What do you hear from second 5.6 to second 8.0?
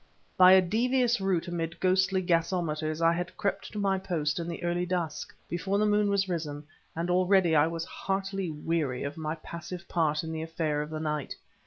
the moon was risen, and already I was